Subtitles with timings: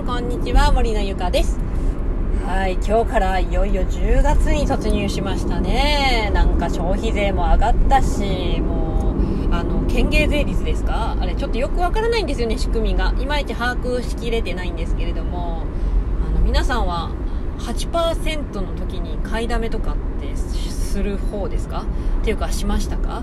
[0.00, 1.58] んこんにちは森のゆかです。
[2.46, 6.30] はい今日からいよいよ10月に突入しましたね。
[6.32, 9.14] なんか消費税も上がったしも
[9.50, 11.18] うあの県芸税率ですか？
[11.20, 13.12] あれちょっとよくわからないんですよね仕組みが。
[13.20, 15.64] いまいち把握しきれてないんですけれども。
[16.26, 17.10] あの皆さんは
[17.58, 21.84] 8%の時に買いだめとかってする方ですか？
[22.22, 23.22] っていうかしましたか？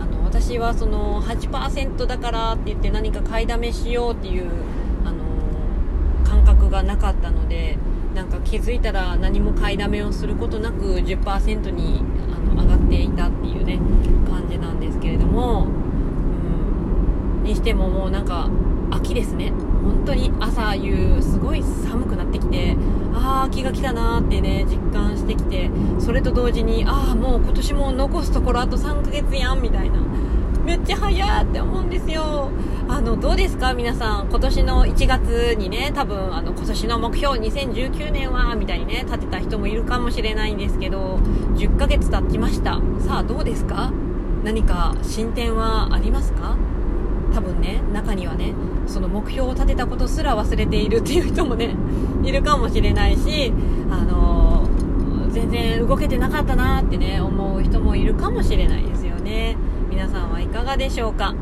[0.00, 4.50] あの私はその8%だからって言って何か買いだめしようっていう
[6.68, 7.78] がなかったので
[8.14, 13.78] なんか気づいたら何も買いだめをすることなく10%にあの上がっていたっていうね
[14.28, 18.48] 感じなんですけれども、うん、にしてももうなんか
[18.90, 19.52] 秋ですね。
[19.82, 22.76] 本当に朝夕すごい寒くなってきて
[23.14, 29.98] ああ秋が来たなーってね実感してきてそれと同時にああもう今年も残すところあと3ヶ月やんみたいな。
[30.68, 32.50] めっちゃ早って思うんですよ。
[32.90, 33.72] あのどうですか？
[33.72, 41.16] 皆さん今年の1月にね多分あの今年の目標2019年はみたいにね立てた人もいるかもしれないんですけど
[41.56, 42.82] 10ヶ月経ちました。
[43.00, 43.90] さあどうですか？
[44.44, 46.58] 何か進展はありますか？
[47.32, 48.52] 多分ね中にはね
[48.86, 51.74] その目標を立てたことすら忘れているっていう人もね
[52.22, 53.54] いるかもしれないし
[53.90, 54.68] あの
[55.30, 59.56] 全然動けてなかったなってね思う人もいるかもしれないですよね。
[59.98, 61.34] 皆さんはいかがでしょうか？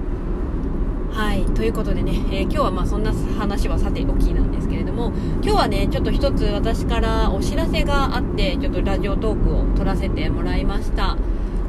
[1.12, 11.18] はいということでね、えー、今日はまあそんな話はさておきなんですけれども今日はねちょっと一つ私からお知らせがあってちょっとラジオトークを撮らせてもらいました。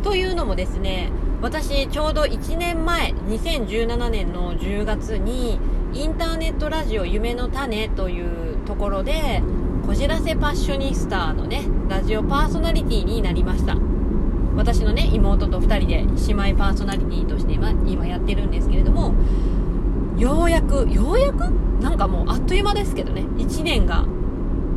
[0.01, 5.59] というのもですね私ちょうど1年前2017年の10月に
[5.93, 9.43] インターネットラジオ夢の種というところで
[9.85, 13.75] こじらせパッショニスタのねラジオパーソナリティになりました。
[14.57, 19.13] 私のね妹と2人で姉妹パーソナリティとして今今やってるんですけれども
[20.17, 21.49] ようやくようやく？
[21.81, 23.21] なんかもうあっという間ですけどね。
[23.37, 24.05] 1年が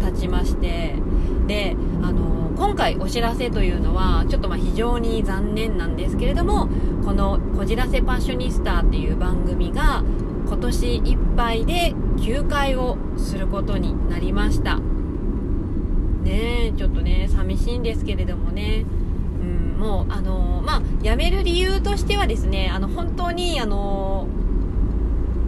[0.01, 0.95] 経ちまして
[1.47, 6.69] であの今回お知らせというのはちょっとまあ非常に残念なんですけれども
[7.05, 10.03] この「こじらせパッショニスタ」っていう番組が
[10.47, 14.79] 今年いっぱいで休会をすることになりました。
[16.23, 18.85] ねえちょっとね寂しいんですけれどもね。
[19.81, 24.29] もあのまあ、辞める理由としてはですねあの本当にあの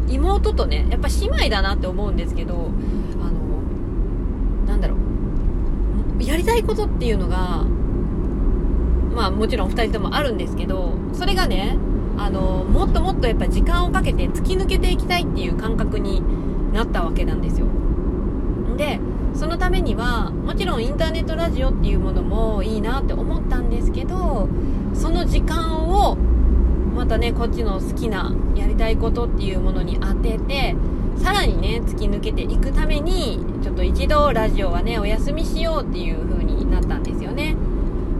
[0.09, 4.97] 妹とねやっぱ姉妹だなって思うんですけどあのなんだろ
[6.19, 7.65] うやりたいことっていうのが
[9.15, 11.77] まあもちろん2人ともあるんですけどそれがね
[12.17, 16.23] あのもっともっとやっぱ時間をかけて突き抜けていきたいっていう感覚に
[16.73, 17.67] なったわけなんですよ。
[18.77, 19.01] で
[19.35, 24.49] そのためにはもちろんインターネットラジオっていうものもいいなって思ったんですけど
[24.95, 26.17] その時間を
[26.95, 30.77] またねこっちの好きなやりたいことっていうものに当てて
[31.17, 37.57] さらにね突き抜けていくためにちょっと一度ラジオはねお休みしようっていう風になったんですよね。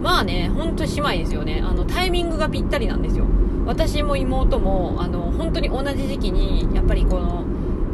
[0.01, 1.61] まあねほんと姉妹ですよね。
[1.63, 3.25] あのタイミングがぴったりなんですよ。
[3.65, 7.43] 私も妹もあの本当に同じ時期にやっぱりこの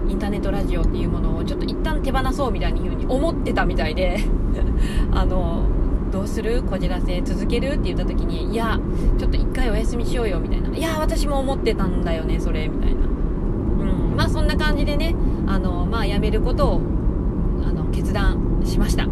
[0.10, 4.18] インターネットラジオっていうものをちょっと一旦手放そうみたいにうに思ってたみたいで
[5.12, 5.64] あの
[6.12, 6.64] どうする？
[6.64, 8.80] こじらせ続けるって言った時にいや
[9.18, 10.70] ちょっと一回お休みしようよみたいな。
[10.76, 13.02] いや私も思ってたんだよねそれみたいな。
[13.02, 15.16] うんまあそんな感じでね
[15.48, 16.82] あのまあやめることを
[17.68, 19.08] あの決断しました。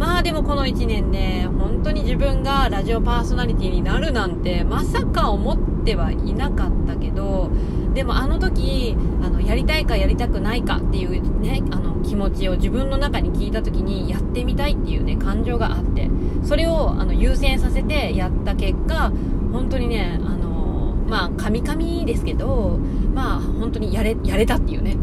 [0.00, 7.50] まあでもこの1年ね本当に自分がラジオパーソナリティになるなんてまさか思ってはいなかったけど
[7.92, 16.08] でもあの時あのやりたいかやりたくないかっていうねあの気持ちを自分の中に聞いた時にやってみたいっていうね感情があって
[16.44, 19.12] それをあの優先させてやった結果
[19.52, 22.78] 本当にねあのまあカミカミですけど
[23.12, 24.96] まあ本当にやれやれたっていうね。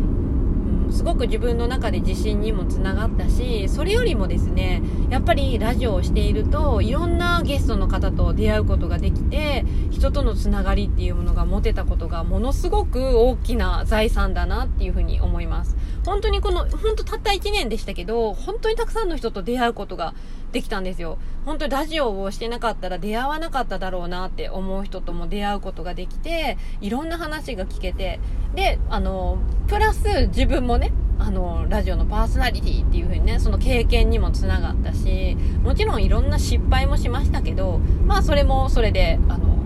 [0.91, 15.75] すごく自分の中で自信にもつながったしそれよりもですねやっぱりラジオをしているといろんなゲストの方と出会うことができて人とのつながりっていうものが持てたことがものすごく大きな財産だなっていうふうに思います。
[16.05, 20.13] 本当にこの本当たった1年でしたけど本当にたくさんの人と出会うことが
[20.53, 21.17] できたんですよ。
[21.45, 28.19] 本当にラジオをしてなかったら出会わなかっただろうなって思う人とも出会うことができていろんな話が聞けて
[28.55, 29.37] であの
[29.67, 39.57] プラス自分もねねあのラジオのパーソナリティっていう風にねその経験にもつながったしもちろんいろんな失敗もしましたけどまあそれもそれであの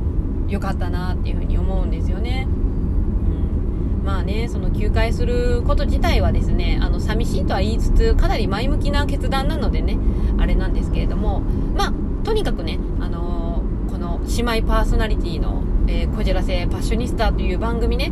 [0.48, 2.48] 良かったなっていう風に思うんですよね。
[4.04, 9.98] まあね、その休会すること自体はですね、あの、寂しいとは言いつつ、かなり前向きな決断なのでね、
[10.40, 11.42] あれなんですけれども、
[11.76, 11.94] まあ、
[12.24, 18.12] とにかくね、あの、この姉妹パーソナリティの、えー、こじらせパッショニスタという番組ね、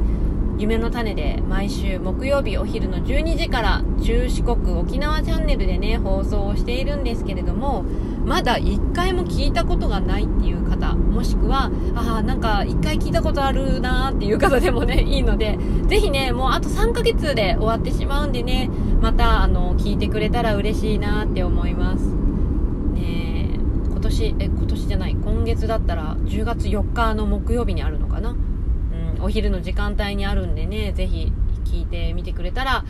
[0.60, 7.84] 夢の種で毎週木曜日お昼の12時から中四国沖縄チャンネルでね放送をしているんですけれども
[8.26, 15.58] まだ1回も聞いたことがないっていう方もしくはああなんか1回聞いたことあるなーっていう方でもね いいので
[15.88, 18.70] ぜひねもうあと3ヶ月で終わってしまうんでね
[19.02, 22.04] またあの聞いてくれたら嬉しいなって思います。
[22.96, 23.60] ね
[23.90, 28.36] 今年え今年じゃない今月だったら10月4日の木曜日にあるのかな？
[29.22, 31.32] お昼の時間帯にあるんでね、ぜひ
[31.66, 32.86] 聞いてみてくれたら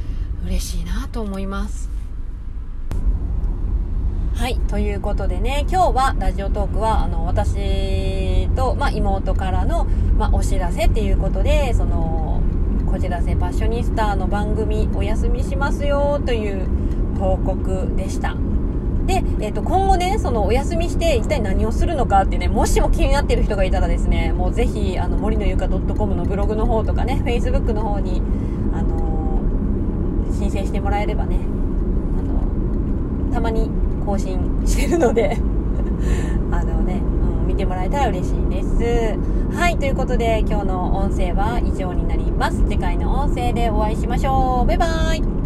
[0.45, 1.89] 嬉しいなと思います。
[4.35, 4.57] はい。
[4.69, 9.85] ということでね、今日はラジオトークは、あの、私と、まあ、妹からの、
[10.17, 12.41] まあ、お知らせっていうことで、その、
[12.89, 16.67] こじらせパッショニスタの番組お休みしますよという
[17.19, 18.37] 報告でした。
[19.09, 28.21] で、えっ、ー、と、今後ね、そのお休みして一体何をするのかってね、もしも気になってる人がいたらですね、もうぜひ、あの、森のゆか .com のブログの方とかね、Facebook の方に、
[28.71, 31.39] あのー、申請してもらえればね、
[32.19, 32.21] あ
[33.27, 33.71] の、たまに
[34.05, 35.37] 更新してるので
[36.51, 37.01] あのね、
[37.41, 39.17] うん、見てもらえたら嬉しいです。
[39.55, 42.63] はい、ということで今日の音声は以上になります。
[42.67, 44.67] 次回の音声でお会いしましょう。
[44.67, 45.38] バイバーイ